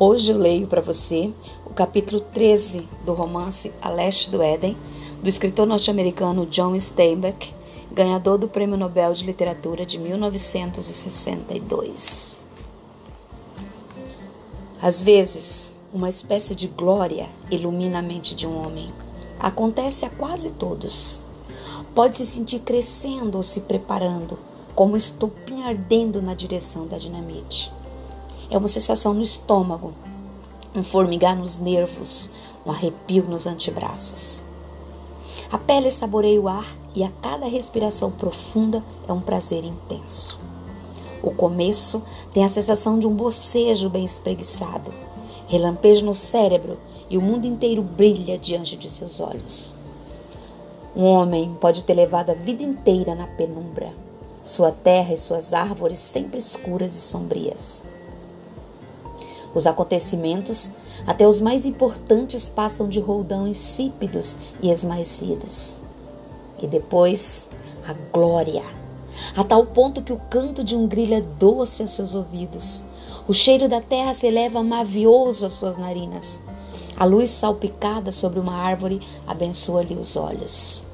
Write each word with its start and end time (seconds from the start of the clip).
Hoje 0.00 0.30
eu 0.30 0.38
leio 0.38 0.68
para 0.68 0.80
você 0.80 1.32
o 1.66 1.70
capítulo 1.70 2.20
13 2.20 2.88
do 3.04 3.12
romance 3.12 3.72
A 3.82 3.88
Leste 3.88 4.30
do 4.30 4.40
Éden, 4.40 4.76
do 5.20 5.28
escritor 5.28 5.66
norte-americano 5.66 6.46
John 6.46 6.78
Steinbeck, 6.78 7.52
ganhador 7.90 8.38
do 8.38 8.46
Prêmio 8.46 8.76
Nobel 8.76 9.12
de 9.12 9.24
Literatura 9.24 9.84
de 9.84 9.98
1962. 9.98 12.38
Às 14.80 15.02
vezes, 15.02 15.74
uma 15.92 16.08
espécie 16.08 16.54
de 16.54 16.68
glória 16.68 17.28
ilumina 17.50 17.98
a 17.98 18.02
mente 18.02 18.36
de 18.36 18.46
um 18.46 18.64
homem. 18.64 18.92
Acontece 19.36 20.06
a 20.06 20.10
quase 20.10 20.52
todos. 20.52 21.24
Pode 21.92 22.18
se 22.18 22.26
sentir 22.26 22.60
crescendo 22.60 23.34
ou 23.34 23.42
se 23.42 23.62
preparando, 23.62 24.38
como 24.76 24.94
um 24.94 24.96
estopim 24.96 25.64
ardendo 25.64 26.22
na 26.22 26.34
direção 26.34 26.86
da 26.86 26.98
dinamite. 26.98 27.76
É 28.50 28.56
uma 28.56 28.68
sensação 28.68 29.12
no 29.12 29.22
estômago, 29.22 29.92
um 30.74 30.82
formigar 30.82 31.36
nos 31.36 31.58
nervos, 31.58 32.30
um 32.64 32.70
arrepio 32.70 33.24
nos 33.24 33.46
antebraços. 33.46 34.42
A 35.52 35.58
pele 35.58 35.90
saboreia 35.90 36.40
o 36.40 36.48
ar 36.48 36.76
e 36.94 37.04
a 37.04 37.10
cada 37.22 37.46
respiração 37.46 38.10
profunda 38.10 38.82
é 39.06 39.12
um 39.12 39.20
prazer 39.20 39.64
intenso. 39.64 40.38
O 41.22 41.30
começo 41.30 42.02
tem 42.32 42.44
a 42.44 42.48
sensação 42.48 42.98
de 42.98 43.06
um 43.06 43.14
bocejo 43.14 43.90
bem 43.90 44.04
espreguiçado, 44.04 44.92
relampeja 45.46 46.04
no 46.04 46.14
cérebro 46.14 46.78
e 47.10 47.18
o 47.18 47.22
mundo 47.22 47.46
inteiro 47.46 47.82
brilha 47.82 48.38
diante 48.38 48.76
de 48.76 48.88
seus 48.88 49.20
olhos. 49.20 49.74
Um 50.96 51.04
homem 51.04 51.54
pode 51.60 51.84
ter 51.84 51.94
levado 51.94 52.30
a 52.30 52.34
vida 52.34 52.62
inteira 52.62 53.14
na 53.14 53.26
penumbra, 53.26 53.92
sua 54.42 54.72
terra 54.72 55.12
e 55.12 55.18
suas 55.18 55.52
árvores 55.52 55.98
sempre 55.98 56.38
escuras 56.38 56.96
e 56.96 57.00
sombrias. 57.00 57.82
Os 59.58 59.66
acontecimentos, 59.66 60.70
até 61.04 61.26
os 61.26 61.40
mais 61.40 61.66
importantes, 61.66 62.48
passam 62.48 62.88
de 62.88 63.00
roldão 63.00 63.44
insípidos 63.44 64.36
e 64.62 64.70
esmaecidos. 64.70 65.80
E 66.62 66.66
depois, 66.68 67.50
a 67.84 67.92
glória, 68.12 68.62
a 69.36 69.42
tal 69.42 69.66
ponto 69.66 70.00
que 70.00 70.12
o 70.12 70.20
canto 70.30 70.62
de 70.62 70.76
um 70.76 70.86
grilo 70.86 71.14
é 71.14 71.20
doce 71.20 71.82
aos 71.82 71.90
seus 71.90 72.14
ouvidos. 72.14 72.84
O 73.26 73.34
cheiro 73.34 73.68
da 73.68 73.80
terra 73.80 74.14
se 74.14 74.28
eleva 74.28 74.62
mavioso 74.62 75.44
às 75.44 75.54
suas 75.54 75.76
narinas. 75.76 76.40
A 76.96 77.04
luz 77.04 77.28
salpicada 77.28 78.12
sobre 78.12 78.38
uma 78.38 78.54
árvore 78.54 79.00
abençoa-lhe 79.26 79.96
os 79.96 80.14
olhos. 80.14 80.86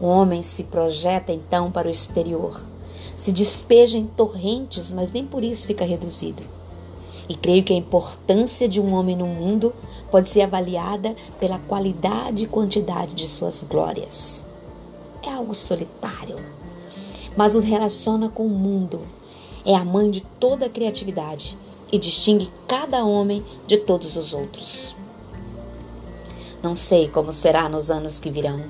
O 0.00 0.06
homem 0.06 0.42
se 0.42 0.64
projeta 0.64 1.32
então 1.32 1.70
para 1.70 1.86
o 1.86 1.92
exterior, 1.92 2.60
se 3.16 3.30
despeja 3.30 3.96
em 3.96 4.04
torrentes, 4.04 4.92
mas 4.92 5.12
nem 5.12 5.24
por 5.24 5.44
isso 5.44 5.64
fica 5.68 5.84
reduzido. 5.84 6.42
E 7.28 7.34
creio 7.34 7.64
que 7.64 7.72
a 7.72 7.76
importância 7.76 8.68
de 8.68 8.80
um 8.80 8.94
homem 8.94 9.16
no 9.16 9.26
mundo 9.26 9.72
pode 10.10 10.28
ser 10.28 10.42
avaliada 10.42 11.16
pela 11.40 11.58
qualidade 11.58 12.44
e 12.44 12.48
quantidade 12.48 13.14
de 13.14 13.28
suas 13.28 13.62
glórias. 13.62 14.46
É 15.22 15.32
algo 15.32 15.54
solitário, 15.54 16.36
mas 17.36 17.56
os 17.56 17.64
relaciona 17.64 18.28
com 18.28 18.46
o 18.46 18.50
mundo. 18.50 19.00
É 19.64 19.74
a 19.74 19.84
mãe 19.84 20.08
de 20.10 20.20
toda 20.20 20.66
a 20.66 20.70
criatividade 20.70 21.58
e 21.90 21.98
distingue 21.98 22.50
cada 22.66 23.04
homem 23.04 23.44
de 23.66 23.78
todos 23.78 24.16
os 24.16 24.32
outros. 24.32 24.94
Não 26.62 26.74
sei 26.74 27.08
como 27.08 27.32
será 27.32 27.68
nos 27.68 27.90
anos 27.90 28.18
que 28.18 28.30
virão. 28.30 28.64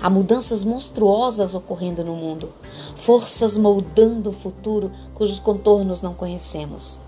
Há 0.00 0.10
mudanças 0.10 0.64
monstruosas 0.64 1.54
ocorrendo 1.54 2.04
no 2.04 2.14
mundo, 2.14 2.50
forças 2.96 3.56
moldando 3.56 4.30
o 4.30 4.32
futuro 4.32 4.90
cujos 5.14 5.40
contornos 5.40 6.02
não 6.02 6.14
conhecemos. 6.14 7.00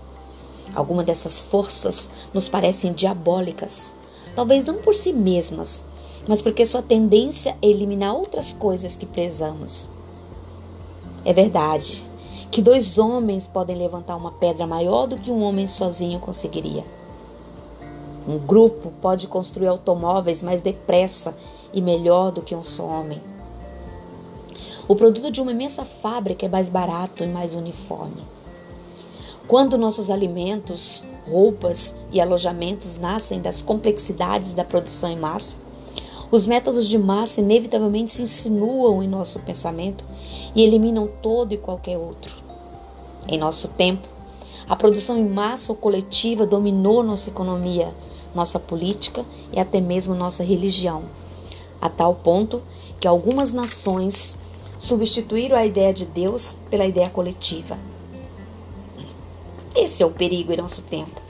Algumas 0.77 1.05
dessas 1.05 1.41
forças 1.41 2.07
nos 2.31 2.47
parecem 2.47 2.93
diabólicas, 2.93 3.95
talvez 4.35 4.63
não 4.63 4.75
por 4.75 4.93
si 4.93 5.11
mesmas, 5.11 5.83
mas 6.27 6.39
porque 6.39 6.63
sua 6.67 6.83
tendência 6.83 7.57
é 7.63 7.67
eliminar 7.67 8.13
outras 8.13 8.53
coisas 8.53 8.95
que 8.95 9.07
prezamos. 9.07 9.89
É 11.25 11.33
verdade 11.33 12.05
que 12.51 12.61
dois 12.61 12.99
homens 12.99 13.47
podem 13.47 13.75
levantar 13.75 14.15
uma 14.15 14.33
pedra 14.33 14.67
maior 14.67 15.07
do 15.07 15.17
que 15.17 15.31
um 15.31 15.41
homem 15.41 15.65
sozinho 15.65 16.19
conseguiria. 16.19 16.85
Um 18.27 18.37
grupo 18.37 18.93
pode 19.01 19.27
construir 19.27 19.69
automóveis 19.69 20.43
mais 20.43 20.61
depressa 20.61 21.35
e 21.73 21.81
melhor 21.81 22.31
do 22.31 22.43
que 22.43 22.53
um 22.53 22.61
só 22.61 22.85
homem. 22.85 23.19
O 24.87 24.95
produto 24.95 25.31
de 25.31 25.41
uma 25.41 25.53
imensa 25.53 25.83
fábrica 25.83 26.45
é 26.45 26.49
mais 26.49 26.69
barato 26.69 27.23
e 27.23 27.27
mais 27.27 27.55
uniforme. 27.55 28.36
Quando 29.47 29.77
nossos 29.77 30.09
alimentos, 30.09 31.05
roupas 31.25 31.95
e 32.11 32.19
alojamentos 32.19 32.97
nascem 32.97 33.39
das 33.39 33.61
complexidades 33.61 34.53
da 34.53 34.65
produção 34.65 35.09
em 35.09 35.15
massa, 35.15 35.57
os 36.29 36.45
métodos 36.45 36.85
de 36.85 36.97
massa 36.97 37.39
inevitavelmente 37.39 38.11
se 38.11 38.21
insinuam 38.21 39.01
em 39.01 39.07
nosso 39.07 39.39
pensamento 39.39 40.03
e 40.53 40.61
eliminam 40.61 41.09
todo 41.21 41.53
e 41.53 41.57
qualquer 41.57 41.97
outro. 41.97 42.35
Em 43.25 43.37
nosso 43.37 43.69
tempo, 43.69 44.05
a 44.67 44.75
produção 44.75 45.17
em 45.17 45.25
massa 45.25 45.71
ou 45.71 45.77
coletiva 45.77 46.45
dominou 46.45 47.01
nossa 47.01 47.29
economia, 47.29 47.93
nossa 48.35 48.59
política 48.59 49.23
e 49.53 49.61
até 49.61 49.79
mesmo 49.79 50.13
nossa 50.13 50.43
religião, 50.43 51.03
a 51.79 51.87
tal 51.87 52.15
ponto 52.15 52.61
que 52.99 53.07
algumas 53.07 53.53
nações 53.53 54.37
substituíram 54.77 55.55
a 55.55 55.65
ideia 55.65 55.93
de 55.93 56.05
Deus 56.05 56.53
pela 56.69 56.85
ideia 56.85 57.09
coletiva. 57.09 57.77
Esse 59.79 60.01
é 60.01 60.05
o 60.07 60.09
perigo 60.09 60.51
em 60.51 60.57
nosso 60.57 60.81
tempo. 60.81 61.21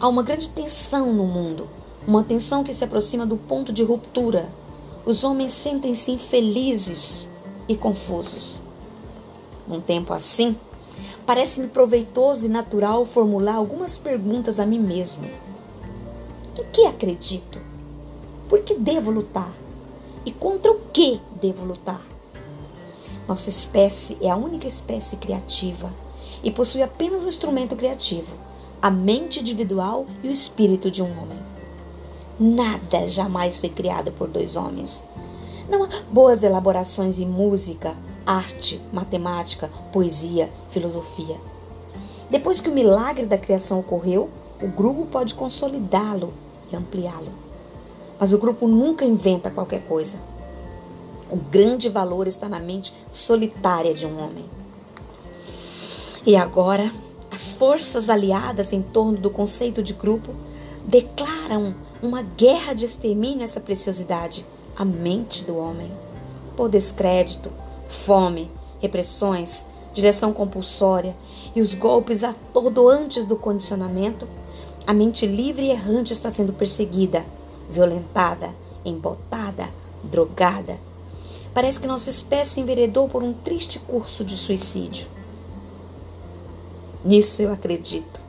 Há 0.00 0.08
uma 0.08 0.22
grande 0.22 0.48
tensão 0.48 1.12
no 1.12 1.26
mundo, 1.26 1.68
uma 2.06 2.24
tensão 2.24 2.64
que 2.64 2.72
se 2.72 2.82
aproxima 2.82 3.26
do 3.26 3.36
ponto 3.36 3.70
de 3.74 3.82
ruptura. 3.82 4.48
Os 5.04 5.22
homens 5.22 5.52
sentem-se 5.52 6.12
infelizes 6.12 7.30
e 7.68 7.76
confusos. 7.76 8.62
Num 9.68 9.82
tempo 9.82 10.14
assim, 10.14 10.56
parece-me 11.26 11.68
proveitoso 11.68 12.46
e 12.46 12.48
natural 12.48 13.04
formular 13.04 13.56
algumas 13.56 13.98
perguntas 13.98 14.58
a 14.58 14.64
mim 14.64 14.80
mesmo. 14.80 15.30
Em 16.58 16.64
que 16.72 16.86
acredito? 16.86 17.60
Por 18.48 18.60
que 18.60 18.76
devo 18.76 19.10
lutar? 19.10 19.52
E 20.24 20.32
contra 20.32 20.72
o 20.72 20.80
que 20.90 21.20
devo 21.38 21.66
lutar? 21.66 22.00
Nossa 23.28 23.50
espécie 23.50 24.16
é 24.22 24.30
a 24.30 24.36
única 24.36 24.66
espécie 24.66 25.16
criativa 25.16 25.92
e 26.42 26.50
possui 26.50 26.82
apenas 26.82 27.24
um 27.24 27.28
instrumento 27.28 27.76
criativo, 27.76 28.34
a 28.80 28.90
mente 28.90 29.40
individual 29.40 30.06
e 30.22 30.28
o 30.28 30.32
espírito 30.32 30.90
de 30.90 31.02
um 31.02 31.10
homem. 31.10 31.38
Nada 32.38 33.06
jamais 33.06 33.58
foi 33.58 33.68
criado 33.68 34.10
por 34.12 34.28
dois 34.28 34.56
homens. 34.56 35.04
Não 35.68 35.84
há 35.84 35.88
boas 36.10 36.42
elaborações 36.42 37.18
em 37.18 37.26
música, 37.26 37.94
arte, 38.26 38.80
matemática, 38.92 39.70
poesia, 39.92 40.50
filosofia. 40.70 41.36
Depois 42.28 42.60
que 42.60 42.68
o 42.68 42.74
milagre 42.74 43.26
da 43.26 43.38
criação 43.38 43.78
ocorreu, 43.78 44.28
o 44.60 44.66
grupo 44.66 45.06
pode 45.06 45.34
consolidá-lo 45.34 46.32
e 46.72 46.76
ampliá-lo. 46.76 47.32
Mas 48.18 48.32
o 48.32 48.38
grupo 48.38 48.66
nunca 48.66 49.04
inventa 49.04 49.50
qualquer 49.50 49.82
coisa. 49.82 50.18
O 51.30 51.36
grande 51.36 51.88
valor 51.88 52.26
está 52.26 52.48
na 52.48 52.58
mente 52.58 52.94
solitária 53.10 53.94
de 53.94 54.06
um 54.06 54.18
homem. 54.18 54.44
E 56.24 56.36
agora, 56.36 56.92
as 57.32 57.52
forças 57.52 58.08
aliadas 58.08 58.72
em 58.72 58.80
torno 58.80 59.18
do 59.18 59.28
conceito 59.28 59.82
de 59.82 59.92
grupo 59.92 60.32
declaram 60.86 61.74
uma 62.00 62.22
guerra 62.22 62.74
de 62.74 62.84
extermínio 62.84 63.40
a 63.40 63.44
essa 63.44 63.58
preciosidade, 63.58 64.46
a 64.76 64.84
mente 64.84 65.44
do 65.44 65.56
homem. 65.56 65.90
Por 66.56 66.68
descrédito, 66.68 67.50
fome, 67.88 68.48
repressões, 68.80 69.66
direção 69.92 70.32
compulsória 70.32 71.16
e 71.56 71.60
os 71.60 71.74
golpes 71.74 72.22
atordoantes 72.22 73.24
do 73.24 73.34
condicionamento, 73.34 74.28
a 74.86 74.94
mente 74.94 75.26
livre 75.26 75.66
e 75.66 75.70
errante 75.70 76.12
está 76.12 76.30
sendo 76.30 76.52
perseguida, 76.52 77.26
violentada, 77.68 78.54
embotada, 78.84 79.68
drogada. 80.04 80.78
Parece 81.52 81.80
que 81.80 81.86
nossa 81.88 82.10
espécie 82.10 82.60
enveredou 82.60 83.08
por 83.08 83.24
um 83.24 83.32
triste 83.32 83.80
curso 83.80 84.24
de 84.24 84.36
suicídio. 84.36 85.06
Nisso 87.04 87.42
eu 87.42 87.52
acredito. 87.52 88.20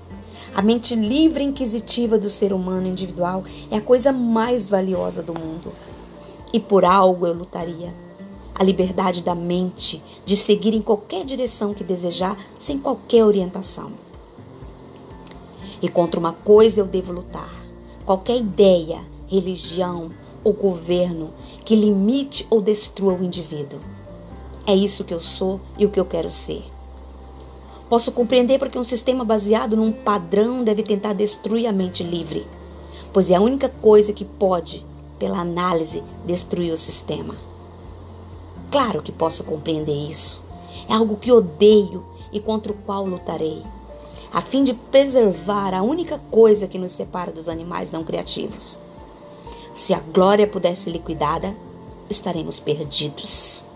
A 0.56 0.62
mente 0.62 0.96
livre 0.96 1.44
e 1.44 1.48
inquisitiva 1.48 2.18
do 2.18 2.30
ser 2.30 2.54
humano 2.54 2.88
individual 2.88 3.44
é 3.72 3.78
a 3.78 3.82
coisa 3.82 4.12
mais 4.12 4.70
valiosa 4.70 5.22
do 5.22 5.34
mundo. 5.34 5.72
E 6.52 6.60
por 6.60 6.86
algo 6.86 7.26
eu 7.26 7.34
lutaria. 7.34 7.94
A 8.56 8.64
liberdade 8.64 9.24
da 9.24 9.34
mente 9.34 10.02
de 10.26 10.38
seguir 10.38 10.74
em 10.76 10.82
qualquer 10.82 11.26
direção 11.26 11.74
que 11.74 11.84
desejar, 11.84 12.38
sem 12.58 12.78
qualquer 12.78 13.26
orientação. 13.26 13.92
E 15.82 15.90
contra 15.90 16.20
uma 16.20 16.34
coisa 16.34 16.80
eu 16.80 16.86
devo 16.86 17.12
lutar: 17.12 17.54
qualquer 18.06 18.38
ideia, 18.38 19.02
religião 19.28 20.12
ou 20.44 20.54
governo 20.54 21.32
que 21.66 21.76
limite 21.76 22.46
ou 22.50 22.62
destrua 22.62 23.14
o 23.14 23.24
indivíduo. 23.24 23.80
É 24.66 24.76
isso 24.76 25.04
que 25.04 25.14
eu 25.14 25.20
sou 25.20 25.60
e 25.78 25.86
o 25.86 25.90
que 25.90 26.00
eu 26.00 26.06
quero 26.06 26.30
ser. 26.30 26.73
Posso 27.94 28.12
compreender 28.12 28.58
porque 28.58 28.80
um 28.80 28.82
sistema 28.82 29.24
baseado 29.24 29.78
num 29.78 29.92
padrão 29.92 30.64
deve 30.64 30.82
tentar 30.82 31.14
destruir 31.14 31.68
a 31.68 31.72
mente 31.72 32.02
livre, 32.02 32.44
pois 33.14 33.30
é 33.30 33.36
a 33.36 33.40
única 33.40 33.70
coisa 33.70 34.12
que 34.12 34.26
pode, 34.26 34.84
pela 35.20 35.38
análise, 35.38 36.02
destruir 36.26 36.74
o 36.74 36.78
sistema. 36.78 37.36
Claro 38.72 39.04
que 39.04 39.12
posso 39.12 39.44
compreender 39.44 39.94
isso. 39.94 40.42
É 40.90 40.94
algo 40.96 41.18
que 41.18 41.32
odeio 41.32 42.04
e 42.32 42.40
contra 42.40 42.72
o 42.72 42.76
qual 42.78 43.06
lutarei, 43.06 43.62
a 44.34 44.42
fim 44.42 44.64
de 44.64 44.74
preservar 44.74 45.76
a 45.76 45.84
única 45.84 46.20
coisa 46.32 46.68
que 46.68 46.80
nos 46.80 46.94
separa 46.94 47.32
dos 47.32 47.48
animais 47.48 47.92
não 47.92 48.04
criativos. 48.04 48.80
Se 49.72 49.94
a 49.94 50.00
glória 50.00 50.48
pudesse 50.48 50.86
ser 50.86 50.90
liquidada, 50.90 51.56
estaremos 52.10 52.60
perdidos. 52.60 53.68